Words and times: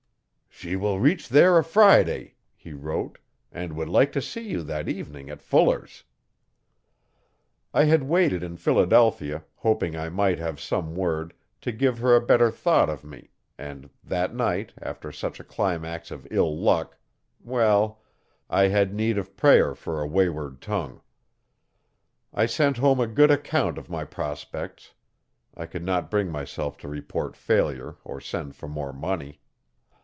'She 0.53 0.75
will 0.75 0.99
reach 0.99 1.27
there 1.29 1.57
a 1.57 1.63
Friday,' 1.63 2.35
he 2.55 2.71
wrote, 2.71 3.17
'and 3.51 3.73
would 3.75 3.89
like 3.89 4.11
to 4.11 4.21
see 4.21 4.47
you 4.47 4.61
that 4.61 4.87
evening 4.87 5.27
at 5.27 5.41
Fuller's'. 5.41 6.03
I 7.73 7.85
had 7.85 8.03
waited 8.03 8.43
in 8.43 8.57
Philadelphia, 8.57 9.43
hoping 9.55 9.95
I 9.97 10.09
might 10.09 10.37
have 10.37 10.59
some 10.61 10.93
word, 10.93 11.33
to 11.61 11.71
give 11.71 11.97
her 11.97 12.15
a 12.15 12.21
better 12.21 12.51
thought 12.51 12.91
of 12.91 13.03
me, 13.03 13.31
and, 13.57 13.89
that 14.03 14.35
night, 14.35 14.73
after 14.79 15.11
such 15.11 15.39
a 15.39 15.43
climax 15.43 16.11
of 16.11 16.27
ill 16.29 16.55
luck, 16.55 16.95
well 17.43 18.03
I 18.47 18.67
had 18.67 18.93
need 18.93 19.17
of 19.17 19.35
prayer 19.35 19.73
for 19.73 19.99
a 19.99 20.05
wayward 20.07 20.61
tongue. 20.61 21.01
I 22.35 22.45
sent 22.45 22.77
home 22.77 22.99
a 22.99 23.07
good 23.07 23.31
account 23.31 23.79
of 23.79 23.89
my 23.89 24.05
prospects. 24.05 24.93
I 25.57 25.65
could 25.65 25.83
not 25.83 26.11
bring 26.11 26.29
myself 26.29 26.77
to 26.79 26.87
report 26.87 27.35
failure 27.35 27.95
or 28.03 28.21
send 28.21 28.55
for 28.55 28.67
more 28.67 28.93
money. 28.93 29.39